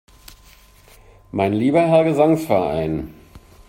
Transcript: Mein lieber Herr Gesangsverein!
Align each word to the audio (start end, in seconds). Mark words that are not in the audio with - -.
Mein 1.31 1.53
lieber 1.53 1.83
Herr 1.85 2.03
Gesangsverein! 2.05 3.13